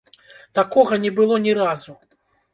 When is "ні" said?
1.45-1.55